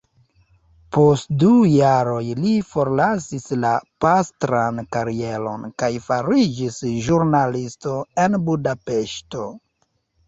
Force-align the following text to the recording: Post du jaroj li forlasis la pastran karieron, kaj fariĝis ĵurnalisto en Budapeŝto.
Post 0.95 1.27
du 1.41 1.49
jaroj 1.71 2.23
li 2.45 2.53
forlasis 2.69 3.45
la 3.65 3.73
pastran 4.05 4.83
karieron, 4.97 5.69
kaj 5.83 5.91
fariĝis 6.09 6.83
ĵurnalisto 7.11 7.95
en 8.25 8.43
Budapeŝto. 8.51 9.49